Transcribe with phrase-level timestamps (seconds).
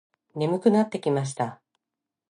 [0.33, 1.61] 眠くなってきました。